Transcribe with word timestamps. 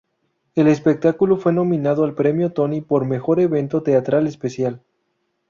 El 0.55 0.65
espectáculo 0.67 1.37
fue 1.37 1.53
nominado 1.53 2.03
al 2.03 2.15
premio 2.15 2.53
Tony 2.53 2.81
por 2.81 3.05
Mejor 3.05 3.39
evento 3.39 3.83
teatral 3.83 4.25
especial. 4.25 4.81